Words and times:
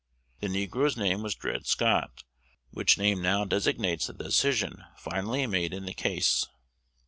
The 0.39 0.47
negro's 0.47 0.97
name 0.97 1.21
was 1.21 1.35
Dred 1.35 1.67
Scott, 1.67 2.23
which 2.71 2.97
name 2.97 3.21
now 3.21 3.45
designates 3.45 4.07
the 4.07 4.13
decision 4.13 4.83
finally 4.97 5.45
made 5.45 5.75
in 5.75 5.85
the 5.85 5.93
case. 5.93 6.47